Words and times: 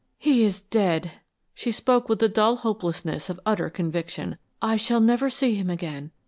"He 0.17 0.43
is 0.43 0.59
dead." 0.59 1.11
She 1.53 1.71
spoke 1.71 2.09
with 2.09 2.17
the 2.17 2.27
dull 2.27 2.55
hopelessness 2.55 3.29
of 3.29 3.39
utter 3.45 3.69
conviction. 3.69 4.39
"I 4.59 4.75
shall 4.75 4.99
never 4.99 5.29
see 5.29 5.53
him 5.53 5.69
again. 5.69 6.09